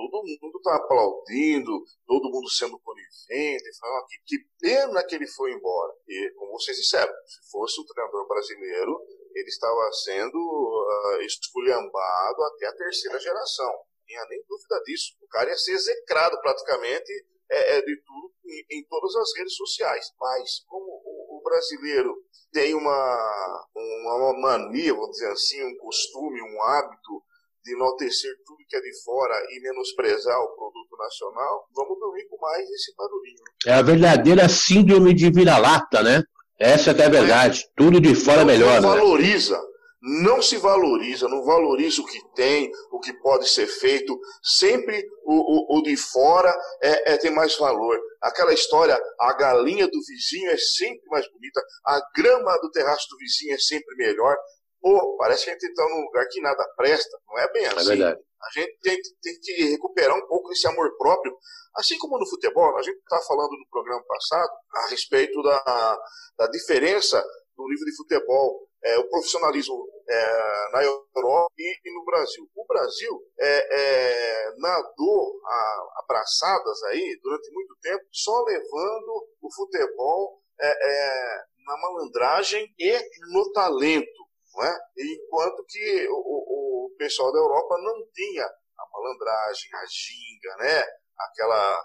todo 0.07 0.23
mundo 0.23 0.57
está 0.57 0.75
aplaudindo, 0.77 1.83
todo 2.07 2.31
mundo 2.31 2.49
sendo 2.49 2.79
conivente, 2.79 3.77
falando 3.79 4.05
que, 4.07 4.17
que 4.25 4.45
pena 4.61 5.03
que 5.03 5.15
ele 5.15 5.27
foi 5.27 5.51
embora. 5.51 5.93
E, 6.07 6.31
como 6.37 6.53
vocês 6.53 6.77
disseram, 6.77 7.11
se 7.25 7.51
fosse 7.51 7.81
um 7.81 7.85
treinador 7.85 8.25
brasileiro, 8.27 8.97
ele 9.35 9.49
estava 9.49 9.91
sendo 10.05 10.37
uh, 10.37 11.21
esculhambado 11.21 12.43
até 12.43 12.67
a 12.67 12.75
terceira 12.75 13.19
geração. 13.19 13.67
Não 13.67 14.05
tinha 14.05 14.25
nem 14.29 14.41
dúvida 14.47 14.81
disso. 14.85 15.17
O 15.21 15.27
cara 15.27 15.49
ia 15.49 15.57
ser 15.57 15.73
execrado 15.73 16.39
praticamente 16.39 17.11
é, 17.51 17.77
é, 17.77 17.81
de 17.81 18.01
tudo 18.01 18.31
em, 18.45 18.79
em, 18.79 18.87
todas 18.87 19.15
as 19.17 19.37
redes 19.37 19.55
sociais. 19.55 20.13
Mas, 20.17 20.63
como 20.65 20.85
o, 20.85 21.37
o 21.37 21.41
brasileiro 21.43 22.15
tem 22.53 22.73
uma, 22.73 23.67
uma, 23.75 24.39
mania, 24.39 24.93
vamos 24.93 25.11
dizer 25.11 25.31
assim, 25.31 25.63
um 25.63 25.77
costume, 25.77 26.41
um 26.41 26.61
hábito 26.63 27.23
de 27.69 27.75
enaltecer 27.75 28.31
tudo 28.45 28.65
que 28.67 28.75
é 28.75 28.81
de 28.81 29.03
fora 29.03 29.35
e 29.51 29.61
menosprezar 29.61 30.39
o 30.39 30.55
produto 30.55 30.97
nacional, 30.97 31.67
vamos 31.75 31.99
dormir 31.99 32.27
com 32.27 32.37
mais 32.41 32.67
esse 32.69 32.95
barulhinho. 32.95 33.43
É 33.65 33.73
a 33.73 33.81
verdadeira 33.81 34.49
síndrome 34.49 35.13
de 35.13 35.29
vira-lata, 35.29 36.01
né? 36.01 36.23
Essa 36.59 36.91
é 36.91 37.05
a 37.05 37.09
verdade. 37.09 37.65
Tudo 37.75 38.01
de 38.01 38.15
fora 38.15 38.41
é 38.41 38.45
melhor. 38.45 38.81
Não 38.81 38.93
né? 38.93 38.99
valoriza. 38.99 39.57
Né? 39.57 39.69
Não 40.01 40.41
se 40.41 40.55
valoriza, 40.57 41.27
não 41.27 41.43
valoriza 41.43 42.01
o 42.01 42.05
que 42.05 42.19
tem, 42.33 42.71
o 42.89 42.99
que 42.99 43.11
pode 43.21 43.49
ser 43.49 43.67
feito. 43.67 44.17
Sempre 44.41 45.05
o, 45.25 45.75
o, 45.75 45.79
o 45.79 45.83
de 45.83 45.95
fora 45.97 46.55
é, 46.81 47.13
é, 47.13 47.17
tem 47.17 47.31
mais 47.31 47.57
valor. 47.57 47.99
Aquela 48.21 48.53
história, 48.53 48.97
a 49.19 49.33
galinha 49.33 49.87
do 49.87 49.99
vizinho 50.01 50.51
é 50.51 50.57
sempre 50.57 51.05
mais 51.09 51.29
bonita, 51.31 51.61
a 51.85 52.01
grama 52.15 52.57
do 52.61 52.71
terraço 52.71 53.07
do 53.09 53.17
vizinho 53.17 53.53
é 53.53 53.57
sempre 53.57 53.93
melhor. 53.97 54.37
Pô, 54.81 55.17
parece 55.17 55.45
que 55.45 55.49
a 55.49 55.53
gente 55.53 55.65
está 55.65 55.83
num 55.89 56.05
lugar 56.05 56.27
que 56.29 56.41
nada 56.41 56.65
presta. 56.75 57.17
Não 57.27 57.37
é 57.37 57.51
bem 57.51 57.63
é 57.63 57.67
assim. 57.67 57.79
É 57.79 57.95
verdade. 57.95 58.21
A 58.41 58.59
gente 58.59 58.79
tem, 58.81 58.97
tem 59.21 59.39
que 59.41 59.51
recuperar 59.71 60.17
um 60.17 60.25
pouco 60.27 60.51
esse 60.51 60.65
amor 60.65 60.95
próprio 60.97 61.37
Assim 61.75 61.97
como 61.97 62.17
no 62.17 62.27
futebol, 62.27 62.77
a 62.77 62.81
gente 62.81 62.97
está 62.97 63.21
falando 63.21 63.51
no 63.51 63.69
programa 63.69 64.03
passado 64.05 64.49
a 64.73 64.87
respeito 64.89 65.41
da, 65.41 65.97
da 66.37 66.47
diferença 66.47 67.23
do 67.55 67.67
nível 67.67 67.85
de 67.85 67.95
futebol, 67.95 68.67
é, 68.83 68.97
o 68.97 69.09
profissionalismo 69.09 69.85
é, 70.07 70.71
na 70.71 70.83
Europa 70.83 71.53
e, 71.57 71.93
no 71.93 72.03
Brasil. 72.05 72.49
O 72.55 72.65
Brasil 72.65 73.21
é, 73.39 73.79
é, 73.79 74.55
nadou 74.57 75.39
a, 75.45 76.01
abraçadas 76.03 76.83
aí 76.83 77.19
durante 77.21 77.51
muito 77.53 77.75
tempo, 77.81 78.03
só 78.11 78.43
levando 78.43 79.27
o 79.41 79.53
futebol 79.53 80.41
é, 80.59 81.43
na 81.65 81.77
malandragem 81.77 82.67
e 82.77 82.99
no 83.31 83.51
talento. 83.51 84.28
É? 84.61 84.77
Enquanto 84.97 85.63
que 85.67 86.07
o, 86.09 86.87
o 86.87 86.95
pessoal 86.97 87.31
da 87.31 87.39
Europa 87.39 87.77
não 87.81 87.95
tinha 88.13 88.45
a 88.45 88.89
malandragem, 88.91 89.69
a 89.75 89.85
ginga, 89.85 90.57
né? 90.57 90.83
aquela, 91.17 91.83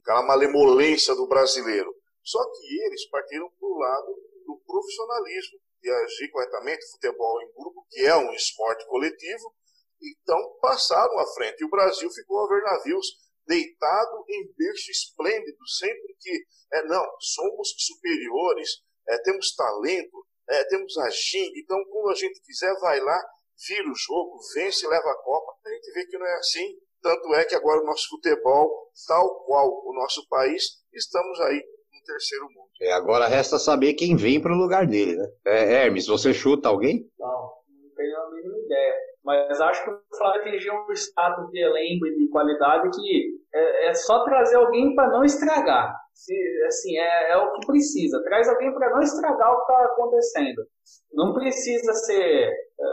aquela 0.00 0.22
malemolência 0.22 1.14
do 1.14 1.26
brasileiro. 1.26 1.94
Só 2.22 2.44
que 2.44 2.86
eles 2.86 3.08
partiram 3.08 3.48
para 3.58 3.68
o 3.68 3.78
lado 3.78 4.06
do 4.46 4.62
profissionalismo, 4.66 5.58
de 5.80 5.90
agir 5.90 6.30
corretamente, 6.30 6.90
futebol 6.90 7.40
em 7.42 7.52
grupo, 7.52 7.86
que 7.88 8.04
é 8.04 8.16
um 8.16 8.32
esporte 8.32 8.84
coletivo, 8.86 9.54
então 10.02 10.58
passaram 10.60 11.18
à 11.18 11.26
frente. 11.34 11.60
E 11.60 11.64
o 11.64 11.70
Brasil 11.70 12.10
ficou 12.10 12.44
a 12.44 12.48
ver 12.48 12.62
navios 12.62 13.06
deitado 13.46 14.24
em 14.28 14.52
berço 14.56 14.90
esplêndido, 14.90 15.66
sempre 15.78 16.16
que, 16.20 16.44
é, 16.74 16.82
não, 16.84 17.04
somos 17.18 17.74
superiores, 17.78 18.82
é, 19.08 19.18
temos 19.22 19.54
talento, 19.54 20.26
é, 20.50 20.64
temos 20.64 20.96
a 20.98 21.08
ginga, 21.10 21.58
então 21.58 21.78
quando 21.90 22.10
a 22.10 22.14
gente 22.14 22.40
quiser, 22.42 22.72
vai 22.80 23.00
lá, 23.00 23.18
vira 23.66 23.90
o 23.90 23.94
jogo, 23.94 24.38
vence 24.54 24.86
e 24.86 24.88
leva 24.88 25.10
a 25.10 25.22
Copa. 25.22 25.52
A 25.66 25.70
gente 25.70 25.92
vê 25.92 26.06
que 26.06 26.18
não 26.18 26.26
é 26.26 26.34
assim. 26.38 26.76
Tanto 27.02 27.34
é 27.34 27.44
que 27.44 27.54
agora 27.54 27.80
o 27.80 27.86
nosso 27.86 28.08
futebol, 28.08 28.90
tal 29.06 29.44
qual 29.44 29.68
o 29.68 29.92
nosso 29.94 30.26
país, 30.28 30.62
estamos 30.92 31.40
aí 31.42 31.56
no 31.92 32.04
terceiro 32.04 32.44
mundo. 32.46 32.68
É, 32.80 32.92
agora 32.92 33.28
resta 33.28 33.58
saber 33.58 33.94
quem 33.94 34.16
vem 34.16 34.40
para 34.40 34.52
o 34.52 34.58
lugar 34.58 34.86
dele, 34.86 35.16
né? 35.16 35.26
É, 35.46 35.84
Hermes, 35.84 36.06
você 36.06 36.32
chuta 36.32 36.68
alguém? 36.68 37.08
Não, 37.18 37.28
não 37.28 37.94
tenho 37.94 38.16
a 38.16 38.30
mínima 38.30 38.58
ideia. 38.58 38.94
Mas 39.24 39.60
acho 39.60 39.84
que 39.84 39.90
o 39.90 40.00
Flávio 40.16 40.40
atingiu 40.40 40.72
um 40.74 40.92
status 40.92 41.50
de 41.50 41.60
elenco 41.60 42.06
e 42.06 42.16
de 42.16 42.28
qualidade 42.30 42.88
que 42.90 43.38
é, 43.52 43.88
é 43.88 43.94
só 43.94 44.24
trazer 44.24 44.56
alguém 44.56 44.94
para 44.94 45.10
não 45.10 45.24
estragar. 45.24 45.94
Se, 46.18 46.34
assim, 46.66 46.98
é, 46.98 47.30
é, 47.30 47.36
o 47.36 47.52
que 47.52 47.66
precisa. 47.66 48.20
Traz 48.24 48.48
alguém 48.48 48.74
para 48.74 48.90
não 48.90 49.00
estragar 49.00 49.52
o 49.52 49.64
que 49.64 49.72
está 49.72 49.84
acontecendo. 49.84 50.66
Não 51.12 51.32
precisa 51.32 51.94
ser 51.94 52.50
é, 52.50 52.84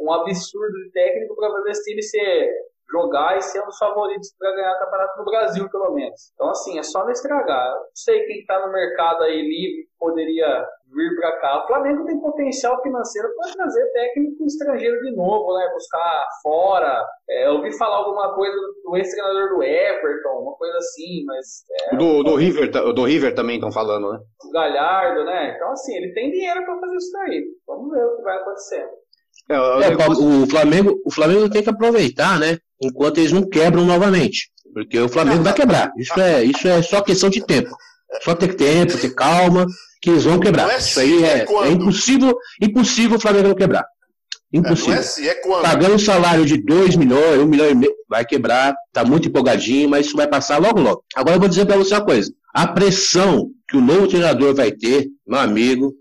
um 0.00 0.12
absurdo 0.12 0.74
de 0.84 0.90
técnico 0.90 1.36
para 1.36 1.52
fazer 1.52 1.70
esse 1.70 1.84
time 1.84 2.02
ser 2.02 2.52
jogar 2.90 3.38
e 3.38 3.42
ser 3.42 3.62
um 3.62 3.66
dos 3.66 3.78
favoritos 3.78 4.34
para 4.38 4.54
ganhar 4.56 4.74
o 4.74 4.78
campeonato 4.78 5.18
no 5.18 5.24
Brasil, 5.24 5.70
pelo 5.70 5.94
menos. 5.94 6.32
Então, 6.34 6.50
assim, 6.50 6.78
é 6.78 6.82
só 6.82 6.98
os 7.00 7.08
favoritos 7.08 7.12
para 7.12 7.12
ganhar 7.12 7.12
o 7.12 7.18
campeonato 7.18 7.18
no 7.18 7.24
Brasil, 7.24 7.30
pelo 7.30 7.44
menos. 7.44 7.52
Então, 7.54 7.54
assim, 7.54 7.58
é 7.58 7.62
só 7.62 7.64
não 7.64 7.64
estragar. 7.64 7.66
Eu 7.68 7.78
não 7.78 7.86
sei 7.94 8.26
quem 8.26 8.40
está 8.40 8.66
no 8.66 8.72
mercado 8.72 9.22
aí 9.22 9.40
livre 9.40 9.88
poderia 9.98 10.68
vir 10.94 11.16
para 11.16 11.40
cá. 11.40 11.62
O 11.62 11.66
Flamengo 11.66 12.04
tem 12.04 12.20
potencial 12.20 12.80
financeiro 12.82 13.28
para 13.36 13.52
trazer 13.52 13.84
técnico 13.92 14.44
estrangeiro 14.46 15.00
de 15.02 15.14
novo, 15.14 15.56
né? 15.56 15.68
Buscar 15.72 16.26
fora. 16.42 17.04
É, 17.28 17.46
eu 17.46 17.54
ouvi 17.54 17.76
falar 17.76 17.96
alguma 17.96 18.34
coisa 18.34 18.56
do 18.84 18.96
ex-treinador 18.96 19.48
do 19.50 19.62
Everton, 19.62 20.42
uma 20.42 20.56
coisa 20.56 20.78
assim, 20.78 21.24
mas. 21.26 21.64
É, 21.92 21.96
do, 21.96 22.22
do, 22.22 22.36
River, 22.36 22.70
do 22.70 23.04
River 23.04 23.34
também 23.34 23.56
estão 23.56 23.72
falando, 23.72 24.12
né? 24.12 24.18
O 24.44 24.52
Galhardo, 24.52 25.24
né? 25.24 25.54
Então, 25.56 25.70
assim, 25.72 25.94
ele 25.96 26.12
tem 26.12 26.30
dinheiro 26.30 26.64
para 26.64 26.80
fazer 26.80 26.96
isso 26.96 27.12
daí. 27.12 27.44
Vamos 27.66 27.90
ver 27.90 28.04
o 28.04 28.16
que 28.16 28.22
vai 28.22 28.36
acontecer. 28.36 28.88
É, 29.50 29.54
é, 29.54 30.08
o, 30.08 30.46
Flamengo, 30.46 30.94
o 31.04 31.10
Flamengo 31.10 31.50
tem 31.50 31.62
que 31.62 31.70
aproveitar, 31.70 32.38
né? 32.38 32.58
Enquanto 32.80 33.18
eles 33.18 33.32
não 33.32 33.48
quebram 33.48 33.84
novamente. 33.84 34.50
Porque 34.72 34.98
o 34.98 35.08
Flamengo 35.08 35.42
vai 35.42 35.52
quebrar. 35.52 35.92
Isso 35.96 36.18
é, 36.18 36.42
isso 36.42 36.66
é 36.66 36.82
só 36.82 37.00
questão 37.02 37.30
de 37.30 37.44
tempo. 37.44 37.70
Só 38.22 38.34
ter 38.34 38.54
tempo, 38.54 38.98
ter 38.98 39.14
calma, 39.14 39.66
que 40.04 40.10
eles 40.10 40.24
vão 40.24 40.38
quebrar. 40.38 40.70
É 40.70 40.76
isso 40.76 41.00
aí 41.00 41.24
é, 41.24 41.46
é, 41.46 41.68
impossível, 41.70 42.36
impossível 42.60 43.16
o 43.16 43.20
Flamengo 43.20 43.48
não 43.48 43.54
quebrar. 43.54 43.86
Impossível. 44.52 44.98
É, 44.98 45.02
se, 45.02 45.26
é 45.26 45.34
Pagando 45.62 45.94
um 45.94 45.98
salário 45.98 46.44
de 46.44 46.62
2 46.62 46.96
milhões, 46.96 47.38
1 47.38 47.42
um 47.42 47.46
milhão 47.46 47.70
e 47.70 47.74
meio, 47.74 47.94
vai 48.06 48.22
quebrar, 48.22 48.74
tá 48.92 49.02
muito 49.02 49.28
empolgadinho, 49.28 49.88
mas 49.88 50.06
isso 50.06 50.16
vai 50.16 50.28
passar 50.28 50.58
logo, 50.58 50.78
logo. 50.78 51.02
Agora 51.16 51.36
eu 51.36 51.40
vou 51.40 51.48
dizer 51.48 51.64
para 51.64 51.78
você 51.78 51.94
uma 51.94 52.04
coisa: 52.04 52.30
a 52.54 52.66
pressão 52.66 53.48
que 53.66 53.78
o 53.78 53.80
novo 53.80 54.06
treinador 54.06 54.54
vai 54.54 54.70
ter, 54.72 55.06
meu 55.26 55.40
amigo, 55.40 55.94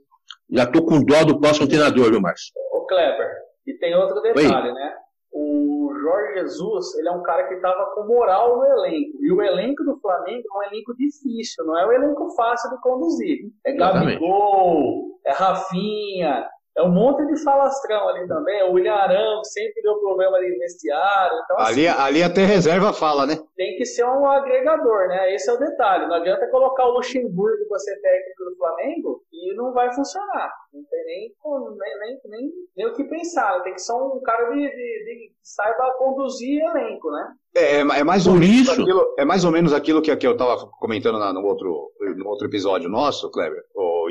já 0.51 0.65
tô 0.65 0.83
com 0.83 1.01
dó 1.01 1.23
do 1.23 1.39
próximo 1.39 1.65
treinador, 1.65 2.11
viu, 2.11 2.19
Márcio? 2.19 2.51
Ô, 2.73 2.85
Kleber, 2.85 3.29
e 3.65 3.73
tem 3.75 3.95
outro 3.95 4.21
detalhe, 4.21 4.67
Oi. 4.67 4.73
né? 4.73 4.91
O 5.33 5.91
Jorge 5.99 6.33
Jesus, 6.41 6.95
ele 6.95 7.09
é 7.09 7.11
um 7.11 7.23
cara 7.23 7.47
que 7.47 7.55
estava 7.55 7.85
com 7.95 8.05
moral 8.05 8.57
no 8.57 8.65
elenco. 8.65 9.17
E 9.19 9.31
o 9.31 9.41
elenco 9.41 9.83
do 9.83 9.97
Flamengo 9.99 10.43
é 10.47 10.57
um 10.57 10.63
elenco 10.71 10.95
difícil, 10.95 11.65
não 11.65 11.77
é 11.77 11.87
um 11.87 11.91
elenco 11.91 12.29
fácil 12.35 12.69
de 12.69 12.81
conduzir. 12.81 13.51
É 13.65 13.73
Gabigol, 13.73 15.19
é 15.25 15.31
Rafinha, 15.31 16.47
é 16.75 16.81
um 16.81 16.91
monte 16.91 17.25
de 17.27 17.43
falastrão 17.43 18.09
ali 18.09 18.27
também. 18.27 18.63
O 18.63 18.73
William 18.73 18.93
Arão 18.93 19.43
sempre 19.43 19.81
deu 19.81 19.95
problema 19.99 20.37
ali 20.37 20.51
no 20.51 20.59
vestiário. 20.59 21.37
Então, 21.43 21.59
ali, 21.59 21.87
assim, 21.87 22.01
ali 22.01 22.23
até 22.23 22.45
reserva 22.45 22.91
fala, 22.91 23.27
né? 23.27 23.39
Tem 23.55 23.77
que 23.77 23.85
ser 23.85 24.05
um 24.05 24.25
agregador, 24.25 25.07
né? 25.07 25.35
Esse 25.35 25.49
é 25.49 25.53
o 25.53 25.59
detalhe. 25.59 26.07
Não 26.07 26.15
adianta 26.15 26.49
colocar 26.49 26.85
o 26.87 26.93
Luxemburgo 26.93 27.67
para 27.69 27.79
ser 27.79 27.99
técnico 28.01 28.45
do 28.45 28.55
Flamengo 28.57 29.23
e 29.31 29.55
não 29.55 29.71
vai 29.71 29.93
funcionar. 29.93 30.51
Não 30.73 30.83
tem 30.85 31.05
nem, 31.05 31.35
nem, 31.77 31.99
nem, 31.99 32.21
nem, 32.25 32.51
nem 32.75 32.87
o 32.87 32.93
que 32.93 33.03
pensar. 33.03 33.61
Tem 33.61 33.73
que 33.73 33.81
ser 33.81 33.93
um 33.93 34.19
cara 34.21 34.49
de, 34.49 34.59
de, 34.59 34.65
de 34.65 35.15
que 35.27 35.33
saiba 35.43 35.93
conduzir 35.99 36.59
elenco, 36.59 37.11
né? 37.11 37.33
É, 37.55 37.75
é, 37.75 37.79
é 37.81 38.03
mais 38.03 38.25
ou 38.25 38.33
menos 38.33 38.67
aquilo, 38.67 39.13
é 39.17 39.23
mais 39.23 39.45
ou 39.45 39.51
menos 39.51 39.73
aquilo 39.73 40.01
que, 40.01 40.15
que 40.15 40.25
eu 40.25 40.31
estava 40.31 40.65
comentando 40.79 41.19
na, 41.19 41.31
no, 41.31 41.43
outro, 41.43 41.91
no 42.17 42.27
outro 42.27 42.47
episódio 42.47 42.89
nosso, 42.89 43.29
Kleber, 43.29 43.63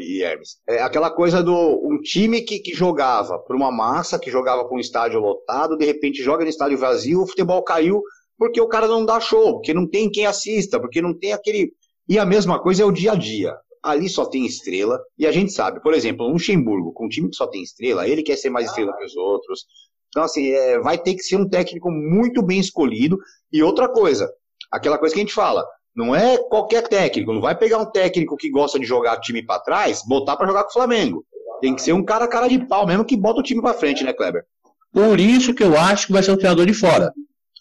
e 0.02 0.22
Hermes. 0.22 0.56
É 0.68 0.82
aquela 0.82 1.10
coisa 1.10 1.42
do 1.42 1.54
um 1.54 2.00
time 2.00 2.42
que, 2.42 2.58
que 2.58 2.74
jogava 2.74 3.38
para 3.38 3.56
uma 3.56 3.70
massa, 3.70 4.18
que 4.18 4.30
jogava 4.30 4.64
para 4.64 4.76
um 4.76 4.80
estádio 4.80 5.20
lotado, 5.20 5.76
de 5.76 5.84
repente 5.84 6.22
joga 6.22 6.44
no 6.44 6.50
estádio 6.50 6.78
vazio, 6.78 7.22
o 7.22 7.26
futebol 7.26 7.62
caiu 7.62 8.02
porque 8.38 8.60
o 8.60 8.68
cara 8.68 8.88
não 8.88 9.04
dá 9.04 9.20
show, 9.20 9.54
porque 9.54 9.72
não 9.72 9.86
tem 9.86 10.10
quem 10.10 10.26
assista, 10.26 10.80
porque 10.80 11.00
não 11.00 11.16
tem 11.16 11.32
aquele. 11.32 11.72
E 12.08 12.18
a 12.18 12.26
mesma 12.26 12.60
coisa 12.60 12.82
é 12.82 12.86
o 12.86 12.90
dia 12.90 13.12
a 13.12 13.14
dia. 13.14 13.54
Ali 13.82 14.08
só 14.08 14.24
tem 14.24 14.44
estrela, 14.46 15.00
e 15.18 15.26
a 15.26 15.32
gente 15.32 15.52
sabe, 15.52 15.80
por 15.82 15.92
exemplo, 15.94 16.26
um 16.26 16.32
Luxemburgo, 16.32 16.92
com 16.92 17.06
um 17.06 17.08
time 17.08 17.28
que 17.28 17.36
só 17.36 17.46
tem 17.46 17.62
estrela, 17.62 18.06
ele 18.06 18.22
quer 18.22 18.36
ser 18.36 18.50
mais 18.50 18.66
estrela 18.66 18.96
que 18.96 19.04
os 19.04 19.16
outros, 19.16 19.64
então, 20.12 20.24
assim, 20.24 20.50
é, 20.50 20.78
vai 20.78 20.98
ter 20.98 21.14
que 21.14 21.22
ser 21.22 21.36
um 21.36 21.48
técnico 21.48 21.90
muito 21.90 22.42
bem 22.42 22.60
escolhido. 22.60 23.18
E 23.50 23.62
outra 23.62 23.88
coisa, 23.88 24.30
aquela 24.70 24.98
coisa 24.98 25.14
que 25.14 25.20
a 25.20 25.24
gente 25.24 25.34
fala, 25.34 25.66
não 25.94 26.14
é 26.14 26.38
qualquer 26.38 26.88
técnico, 26.88 27.32
não 27.32 27.40
vai 27.40 27.54
pegar 27.54 27.78
um 27.78 27.90
técnico 27.90 28.36
que 28.36 28.50
gosta 28.50 28.78
de 28.78 28.86
jogar 28.86 29.20
time 29.20 29.44
para 29.44 29.60
trás, 29.60 30.02
botar 30.06 30.36
para 30.36 30.46
jogar 30.46 30.64
com 30.64 30.70
o 30.70 30.72
Flamengo. 30.72 31.24
Tem 31.60 31.74
que 31.74 31.82
ser 31.82 31.92
um 31.92 32.04
cara 32.04 32.26
cara 32.26 32.48
de 32.48 32.58
pau 32.66 32.86
mesmo 32.86 33.04
que 33.04 33.16
bota 33.16 33.40
o 33.40 33.42
time 33.42 33.60
para 33.60 33.74
frente, 33.74 34.02
né, 34.02 34.12
Kleber? 34.12 34.44
Por 34.92 35.20
isso 35.20 35.54
que 35.54 35.62
eu 35.62 35.78
acho 35.78 36.06
que 36.06 36.12
vai 36.12 36.22
ser 36.22 36.32
um 36.32 36.36
treinador 36.36 36.66
de 36.66 36.74
fora. 36.74 37.12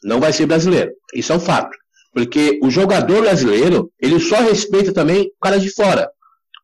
Não 0.03 0.19
vai 0.19 0.33
ser 0.33 0.45
brasileiro. 0.45 0.91
Isso 1.13 1.31
é 1.31 1.35
um 1.35 1.39
fato. 1.39 1.77
Porque 2.13 2.59
o 2.61 2.69
jogador 2.69 3.21
brasileiro, 3.21 3.91
ele 4.01 4.19
só 4.19 4.38
respeita 4.41 4.93
também 4.93 5.27
o 5.27 5.39
cara 5.41 5.57
de 5.57 5.69
fora. 5.73 6.09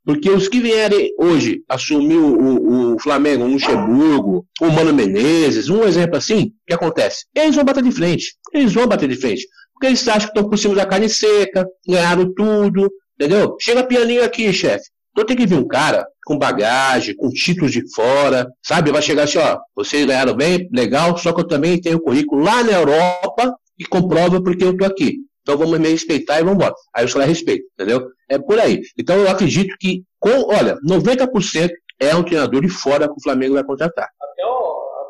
Porque 0.03 0.29
os 0.29 0.47
que 0.47 0.59
vierem 0.59 1.12
hoje 1.19 1.63
assumir 1.67 2.17
o, 2.17 2.93
o 2.93 3.00
Flamengo, 3.00 3.43
o 3.43 3.47
Luxemburgo, 3.47 4.45
o 4.62 4.69
Mano 4.69 4.93
Menezes, 4.93 5.69
um 5.69 5.83
exemplo 5.83 6.17
assim, 6.17 6.43
o 6.45 6.51
que 6.65 6.74
acontece? 6.74 7.25
Eles 7.36 7.55
vão 7.55 7.65
bater 7.65 7.83
de 7.83 7.91
frente. 7.91 8.36
Eles 8.53 8.74
vão 8.74 8.88
bater 8.88 9.09
de 9.09 9.15
frente. 9.15 9.45
Porque 9.77 9.88
eles 9.88 10.07
acham 10.07 10.22
que 10.22 10.38
estão 10.38 10.50
por 10.50 10.57
cima 10.57 10.74
da 10.74 10.88
carne 10.88 11.07
seca, 11.07 11.67
ganharam 11.88 12.34
tudo, 12.34 12.91
entendeu? 13.15 13.55
Chega 13.62 13.84
pianinho 13.84 14.24
aqui, 14.24 14.51
chefe. 14.51 14.86
Então 15.12 15.24
tem 15.24 15.38
que 15.38 15.46
vir 15.46 15.57
um 15.57 15.67
cara 15.67 16.07
com 16.25 16.38
bagagem, 16.38 17.15
com 17.15 17.29
títulos 17.29 17.72
de 17.72 17.84
fora, 17.93 18.48
sabe? 18.63 18.91
Vai 18.91 19.01
chegar 19.01 19.24
assim, 19.24 19.38
ó, 19.38 19.60
vocês 19.75 20.05
ganharam 20.05 20.36
bem, 20.36 20.67
legal, 20.74 21.15
só 21.17 21.31
que 21.31 21.41
eu 21.41 21.48
também 21.48 21.79
tenho 21.79 22.01
currículo 22.01 22.43
lá 22.43 22.63
na 22.63 22.74
Europa 22.74 23.55
e 23.77 23.86
comprova 23.86 24.41
porque 24.41 24.63
eu 24.63 24.75
tô 24.75 24.84
aqui. 24.84 25.17
Então 25.41 25.57
vamos 25.57 25.79
me 25.79 25.89
respeitar 25.89 26.39
e 26.39 26.43
vamos 26.43 26.55
embora. 26.55 26.74
Aí 26.93 27.05
o 27.05 27.07
senhor 27.07 27.25
respeita, 27.25 27.63
entendeu? 27.74 28.10
É 28.27 28.38
por 28.38 28.60
aí. 28.60 28.81
Então 28.98 29.15
eu 29.15 29.29
acredito 29.29 29.75
que, 29.79 30.03
com, 30.19 30.53
olha, 30.53 30.77
90% 30.88 31.69
é 32.00 32.15
um 32.15 32.24
treinador 32.24 32.62
de 32.62 32.69
fora 32.69 33.07
que 33.07 33.15
o 33.17 33.24
Flamengo 33.24 33.53
vai 33.53 33.63
contratar. 33.63 34.10
Até 34.22 34.46
o, 34.46 34.66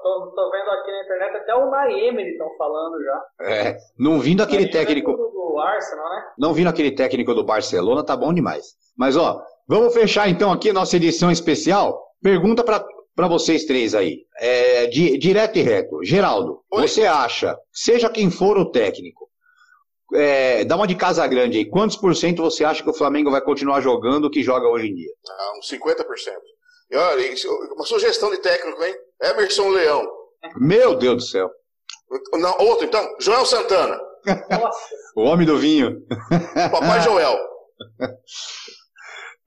tô, 0.08 0.32
tô 0.32 0.52
vendo 0.52 0.70
aqui 0.70 0.92
na 0.92 1.04
internet, 1.04 1.38
até 1.38 1.56
o 1.56 1.70
Naem 1.70 2.08
eles 2.08 2.32
estão 2.34 2.50
falando 2.58 3.04
já. 3.04 3.26
É, 3.42 3.78
não 3.98 4.20
vindo 4.20 4.42
aquele 4.42 4.70
técnico. 4.70 5.12
Do, 5.12 5.60
Arsenal, 5.60 6.10
né? 6.10 6.24
Não 6.38 6.54
vindo 6.54 6.68
aquele 6.68 6.92
técnico 6.92 7.34
do 7.34 7.44
Barcelona, 7.44 8.04
tá 8.04 8.16
bom 8.16 8.32
demais. 8.32 8.76
Mas 8.96 9.18
ó, 9.18 9.44
vamos 9.68 9.94
fechar 9.94 10.30
então 10.30 10.52
aqui 10.52 10.70
a 10.70 10.74
nossa 10.74 10.96
edição 10.96 11.32
especial. 11.32 12.00
Pergunta 12.22 12.64
para 12.64 12.86
para 13.16 13.28
vocês 13.28 13.66
três 13.66 13.96
aí, 13.96 14.28
é, 14.38 14.86
di, 14.86 15.18
direto 15.18 15.58
e 15.58 15.64
reto. 15.64 16.04
Geraldo, 16.04 16.62
Oi. 16.72 16.88
você 16.88 17.08
acha, 17.08 17.58
seja 17.74 18.12
quem 18.12 18.30
for 18.30 18.60
o 18.60 18.70
técnico, 18.70 19.28
é, 20.14 20.64
dá 20.64 20.76
uma 20.76 20.86
de 20.86 20.94
casa 20.96 21.26
grande 21.26 21.58
aí. 21.58 21.66
Quantos 21.66 21.98
por 21.98 22.16
cento 22.16 22.44
você 22.44 22.64
acha 22.64 22.84
que 22.84 22.90
o 22.92 22.94
Flamengo 22.94 23.32
vai 23.32 23.42
continuar 23.42 23.82
jogando 23.82 24.26
o 24.26 24.30
que 24.30 24.44
joga 24.44 24.68
hoje 24.68 24.90
em 24.90 24.94
dia? 24.94 25.12
Ah, 25.28 25.54
uns 25.58 25.68
50%. 25.68 26.06
E 26.90 26.96
olha, 26.96 27.34
uma 27.76 27.86
sugestão 27.86 28.32
de 28.32 28.38
técnico, 28.38 28.84
hein? 28.84 28.96
Emerson 29.22 29.70
Leão. 29.70 30.08
Meu 30.56 30.96
Deus 30.96 31.16
do 31.16 31.22
céu. 31.22 31.52
Não, 32.34 32.58
outro, 32.60 32.86
então, 32.86 33.04
Joel 33.20 33.46
Santana. 33.46 34.00
o 35.16 35.24
homem 35.24 35.46
do 35.46 35.58
vinho. 35.58 36.02
Papai 36.72 37.02
Joel. 37.02 37.38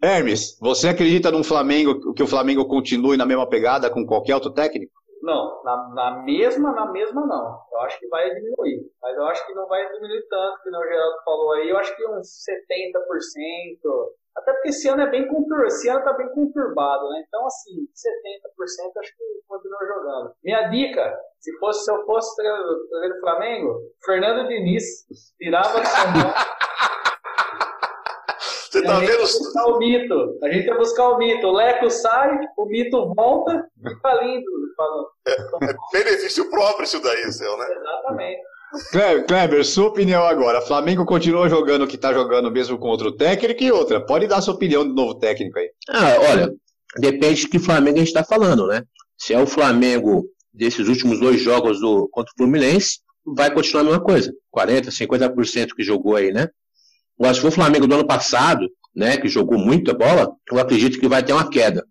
Hermes, 0.02 0.58
você 0.60 0.88
acredita 0.88 1.30
num 1.30 1.44
Flamengo 1.44 2.14
que 2.14 2.22
o 2.22 2.26
Flamengo 2.26 2.66
continue 2.66 3.18
na 3.18 3.26
mesma 3.26 3.46
pegada 3.46 3.90
com 3.90 4.06
qualquer 4.06 4.34
outro 4.34 4.50
técnico? 4.50 4.92
Não, 5.22 5.62
na, 5.62 5.88
na, 5.94 6.22
mesma, 6.22 6.72
na 6.72 6.90
mesma 6.90 7.26
não. 7.26 7.60
Eu 7.70 7.80
acho 7.80 8.00
que 8.00 8.08
vai 8.08 8.34
diminuir. 8.34 8.80
Mas 9.02 9.16
eu 9.16 9.24
acho 9.26 9.46
que 9.46 9.52
não 9.52 9.68
vai 9.68 9.86
diminuir 9.92 10.26
tanto, 10.28 10.62
que 10.62 10.70
o 10.70 10.72
Geraldo 10.72 11.16
falou 11.24 11.52
aí. 11.52 11.68
Eu 11.68 11.76
acho 11.76 11.94
que 11.94 12.06
uns 12.06 12.26
70%. 12.26 12.90
Até 14.36 14.52
porque 14.52 14.68
esse 14.68 14.88
ano 14.88 15.02
é 15.02 15.10
bem 15.10 15.26
conturbado, 15.28 15.66
esse 15.66 15.88
ano 15.88 16.04
tá 16.04 16.12
bem 16.12 16.28
conturbado, 16.30 17.08
né? 17.10 17.24
Então, 17.26 17.46
assim, 17.46 17.86
70% 17.94 19.00
acho 19.00 19.16
que 19.16 19.24
continua 19.48 19.86
jogando. 19.86 20.32
Minha 20.42 20.68
dica, 20.68 21.18
se 21.40 21.56
fosse 21.58 21.84
se 21.84 21.90
eu 21.90 22.04
fosse 22.04 22.34
treinador 22.36 22.88
do 22.88 23.20
Flamengo, 23.20 23.80
Fernando 24.04 24.48
Diniz 24.48 24.84
tirava 25.38 25.80
do 25.80 25.86
São 25.86 26.12
Você 28.70 28.82
tá 28.84 29.00
vendo? 29.00 29.18
buscar 29.18 29.66
o 29.66 29.78
mito. 29.78 30.38
A 30.44 30.48
gente 30.48 30.66
ia 30.66 30.76
buscar 30.76 31.08
o 31.08 31.18
mito. 31.18 31.46
O 31.48 31.52
Leco 31.52 31.90
sai, 31.90 32.38
o 32.56 32.66
mito 32.66 33.12
volta 33.14 33.68
e 33.84 34.00
tá 34.00 34.14
lindo. 34.22 34.50
É, 35.26 35.32
é 35.32 35.74
benefício 35.92 36.48
próprio 36.48 36.84
isso 36.84 37.02
daí, 37.02 37.32
seu, 37.32 37.56
né? 37.58 37.66
Exatamente. 37.68 38.40
Kleber, 39.26 39.64
sua 39.64 39.88
opinião 39.88 40.24
agora. 40.24 40.60
Flamengo 40.60 41.04
continua 41.04 41.48
jogando 41.48 41.82
o 41.82 41.88
que 41.88 41.96
está 41.96 42.12
jogando 42.12 42.50
mesmo 42.50 42.78
com 42.78 42.88
outro 42.88 43.12
técnico 43.12 43.62
e 43.62 43.72
outra. 43.72 44.04
Pode 44.04 44.26
dar 44.26 44.40
sua 44.40 44.54
opinião 44.54 44.86
do 44.86 44.94
novo 44.94 45.16
técnico 45.16 45.58
aí. 45.58 45.70
Ah, 45.88 46.14
olha, 46.30 46.52
depende 46.98 47.42
de 47.42 47.48
que 47.48 47.58
Flamengo 47.58 47.96
a 47.96 48.00
gente 48.00 48.08
está 48.08 48.22
falando, 48.22 48.66
né? 48.66 48.82
Se 49.18 49.34
é 49.34 49.40
o 49.40 49.46
Flamengo 49.46 50.24
desses 50.52 50.88
últimos 50.88 51.18
dois 51.18 51.40
jogos 51.40 51.80
do, 51.80 52.08
contra 52.10 52.32
o 52.32 52.36
Fluminense, 52.36 53.00
vai 53.24 53.52
continuar 53.52 53.82
a 53.82 53.84
mesma 53.84 54.00
coisa. 54.00 54.32
40%, 54.54 54.88
50% 54.88 55.74
que 55.74 55.82
jogou 55.82 56.16
aí, 56.16 56.32
né? 56.32 56.48
Agora, 57.18 57.34
se 57.34 57.40
for 57.40 57.48
o 57.48 57.52
Flamengo 57.52 57.86
do 57.86 57.94
ano 57.94 58.06
passado, 58.06 58.66
né, 58.94 59.16
que 59.16 59.28
jogou 59.28 59.58
muita 59.58 59.92
bola, 59.92 60.32
eu 60.50 60.58
acredito 60.58 60.98
que 60.98 61.08
vai 61.08 61.22
ter 61.22 61.32
uma 61.32 61.48
queda. 61.48 61.84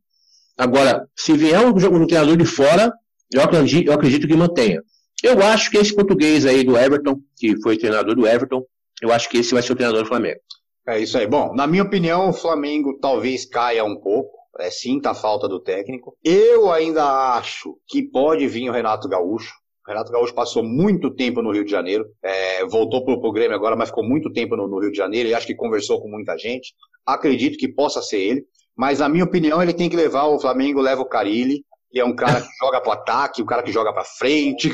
Agora, 0.58 1.08
se 1.16 1.34
vier 1.34 1.60
um, 1.60 1.70
um 1.70 2.08
treinador 2.08 2.36
de 2.36 2.46
fora, 2.46 2.92
eu 3.32 3.42
acredito, 3.42 3.88
eu 3.88 3.94
acredito 3.94 4.28
que 4.28 4.36
mantenha. 4.36 4.82
Eu 5.24 5.42
acho 5.42 5.70
que 5.70 5.78
esse 5.78 5.94
português 5.94 6.46
aí 6.46 6.64
do 6.64 6.78
Everton, 6.78 7.20
que 7.38 7.60
foi 7.62 7.78
treinador 7.78 8.16
do 8.16 8.28
Everton, 8.28 8.64
eu 9.02 9.12
acho 9.12 9.30
que 9.30 9.38
esse 9.38 9.54
vai 9.54 9.62
ser 9.62 9.74
o 9.74 9.76
treinador 9.76 10.04
do 10.04 10.10
Flamengo. 10.10 10.40
É 10.88 11.00
isso 11.00 11.18
aí. 11.18 11.28
Bom, 11.28 11.54
na 11.54 11.68
minha 11.68 11.84
opinião, 11.84 12.30
o 12.30 12.34
Flamengo 12.34 12.98
talvez 13.00 13.46
caia 13.46 13.84
um 13.84 13.96
pouco. 13.96 14.38
É, 14.60 14.70
sinta 14.70 15.12
a 15.12 15.16
falta 15.16 15.48
do 15.48 15.60
técnico. 15.60 16.18
Eu 16.24 16.72
ainda 16.72 17.36
acho 17.38 17.78
que 17.88 18.04
pode 18.04 18.46
vir 18.48 18.70
o 18.70 18.74
Renato 18.74 19.08
Gaúcho. 19.08 19.54
Renato 19.88 20.12
Gaúcho 20.12 20.34
passou 20.34 20.64
muito 20.64 21.10
tempo 21.10 21.42
no 21.42 21.52
Rio 21.52 21.66
de 21.66 21.72
Janeiro, 21.72 22.06
é, 22.22 22.64
voltou 22.66 23.04
para 23.04 23.14
o 23.14 23.32
Grêmio 23.32 23.56
agora, 23.56 23.76
mas 23.76 23.90
ficou 23.90 24.04
muito 24.04 24.32
tempo 24.32 24.56
no, 24.56 24.68
no 24.68 24.80
Rio 24.80 24.92
de 24.92 24.98
Janeiro 24.98 25.30
e 25.30 25.34
acho 25.34 25.48
que 25.48 25.56
conversou 25.56 26.00
com 26.00 26.08
muita 26.08 26.38
gente. 26.38 26.74
Acredito 27.06 27.58
que 27.58 27.68
possa 27.68 28.02
ser 28.02 28.20
ele, 28.20 28.46
mas 28.78 29.00
na 29.00 29.10
minha 29.10 29.24
opinião 29.24 29.64
ele 29.64 29.74
tem 29.74 29.90
que 29.90 29.96
levar 29.96 30.26
o 30.26 30.40
Flamengo, 30.40 30.82
leva 30.82 31.02
o 31.02 31.10
Carilli, 31.10 31.64
que 31.92 32.00
é 32.00 32.06
um 32.06 32.16
cara 32.16 32.42
que 32.42 32.50
joga 32.60 32.82
para 32.82 32.94
ataque, 32.94 33.42
um 33.42 33.46
cara 33.46 33.64
que 33.64 33.72
joga 33.72 33.92
para 33.94 34.04
frente. 34.04 34.72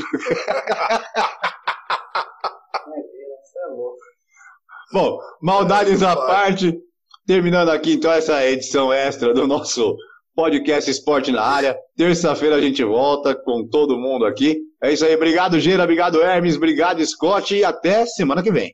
Bom, 4.91 5.19
maldades 5.41 6.03
à 6.03 6.15
parte, 6.15 6.77
terminando 7.25 7.69
aqui 7.69 7.93
então 7.93 8.11
essa 8.11 8.45
edição 8.45 8.93
extra 8.93 9.33
do 9.33 9.47
nosso 9.47 9.97
podcast 10.35 10.89
Esporte 10.91 11.31
na 11.31 11.41
Área. 11.41 11.77
Terça-feira 11.97 12.55
a 12.55 12.61
gente 12.61 12.83
volta 12.83 13.33
com 13.35 13.67
todo 13.67 13.97
mundo 13.97 14.25
aqui. 14.25 14.59
É 14.83 14.93
isso 14.93 15.05
aí, 15.05 15.15
obrigado 15.15 15.59
Gera, 15.59 15.83
obrigado 15.83 16.21
Hermes, 16.21 16.55
obrigado 16.57 17.05
Scott 17.05 17.55
e 17.55 17.63
até 17.63 18.05
semana 18.05 18.43
que 18.43 18.51
vem. 18.51 18.73